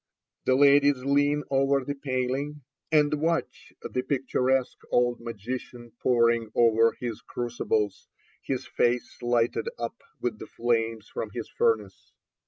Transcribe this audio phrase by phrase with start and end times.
[0.45, 7.21] The ladies lean over the paling, and watch the picturesque old magician poring over his
[7.21, 8.07] crucibles,
[8.41, 12.13] his face lighted up with the flames from his furnace.